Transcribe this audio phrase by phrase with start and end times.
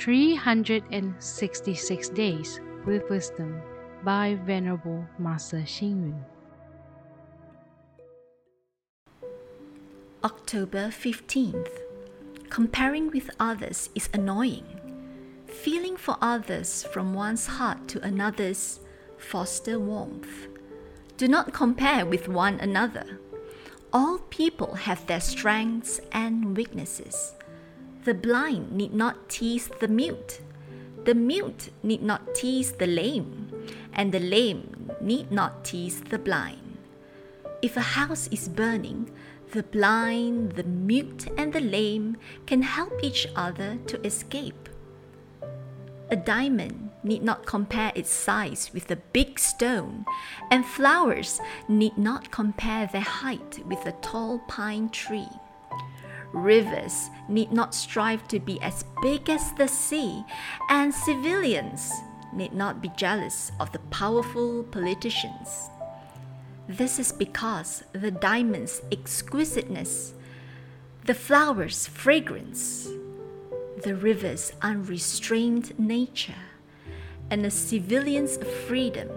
[0.00, 3.60] 366 Days with Wisdom
[4.02, 6.24] by Venerable Master Hsing.
[10.24, 11.68] October 15th.
[12.48, 14.64] Comparing with others is annoying.
[15.44, 18.80] Feeling for others from one's heart to another's
[19.18, 20.48] foster warmth.
[21.18, 23.20] Do not compare with one another.
[23.92, 27.34] All people have their strengths and weaknesses.
[28.04, 30.40] The blind need not tease the mute.
[31.04, 33.52] The mute need not tease the lame,
[33.92, 36.78] and the lame need not tease the blind.
[37.60, 39.10] If a house is burning,
[39.52, 42.16] the blind, the mute, and the lame
[42.46, 44.70] can help each other to escape.
[46.10, 50.06] A diamond need not compare its size with a big stone,
[50.50, 55.28] and flowers need not compare their height with a tall pine tree.
[56.32, 60.24] Rivers need not strive to be as big as the sea,
[60.68, 61.92] and civilians
[62.32, 65.70] need not be jealous of the powerful politicians.
[66.68, 70.14] This is because the diamond's exquisiteness,
[71.04, 72.88] the flower's fragrance,
[73.82, 76.46] the river's unrestrained nature,
[77.28, 78.36] and the civilian's
[78.68, 79.08] freedom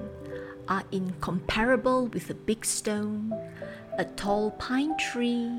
[0.68, 3.34] are incomparable with a big stone,
[3.98, 5.52] a tall pine tree,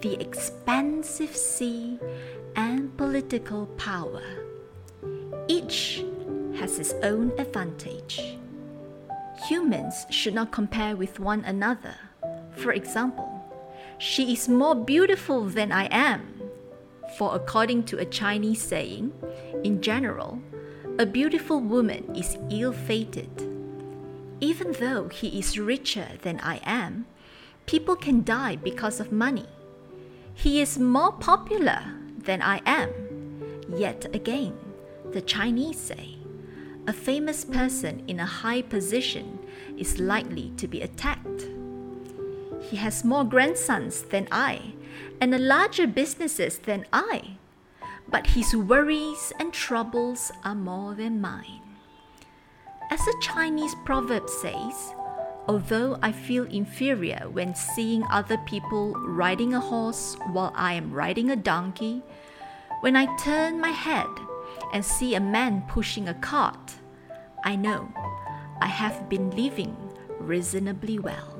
[0.00, 1.98] the expansive sea,
[2.56, 4.22] and political power.
[5.48, 6.04] Each
[6.56, 8.38] has its own advantage.
[9.48, 11.96] Humans should not compare with one another.
[12.52, 13.30] For example,
[13.98, 16.40] she is more beautiful than I am.
[17.18, 19.12] For according to a Chinese saying,
[19.64, 20.40] in general,
[20.98, 23.30] a beautiful woman is ill fated.
[24.40, 27.06] Even though he is richer than I am,
[27.66, 29.46] people can die because of money.
[30.34, 31.80] He is more popular
[32.18, 32.90] than I am.
[33.76, 34.56] Yet again,
[35.12, 36.18] the Chinese say,
[36.86, 39.38] a famous person in a high position
[39.78, 41.46] is likely to be attacked.
[42.60, 44.74] He has more grandsons than I
[45.20, 47.38] and a larger businesses than I,
[48.08, 51.62] but his worries and troubles are more than mine.
[52.90, 54.94] As a Chinese proverb says,
[55.46, 61.30] although I feel inferior when seeing other people riding a horse while I am riding
[61.30, 62.02] a donkey,
[62.80, 64.08] when I turn my head
[64.72, 66.74] and see a man pushing a cart,
[67.44, 67.92] I know
[68.60, 69.76] I have been living
[70.18, 71.38] reasonably well.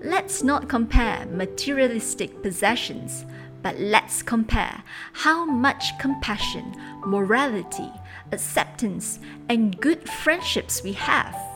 [0.00, 3.24] Let's not compare materialistic possessions,
[3.62, 4.82] but let's compare
[5.14, 6.74] how much compassion,
[7.06, 7.90] morality,
[8.30, 9.18] acceptance,
[9.48, 11.53] and good friendships we have.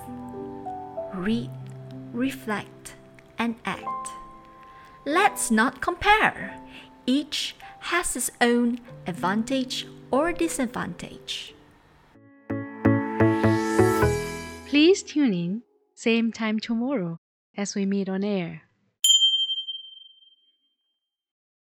[1.19, 1.51] Read,
[2.13, 2.95] reflect,
[3.39, 4.09] and act.
[5.05, 6.57] Let's not compare.
[7.07, 11.55] Each has its own advantage or disadvantage.
[14.69, 15.63] Please tune in,
[15.97, 17.19] same time tomorrow
[17.57, 18.68] as we meet on air.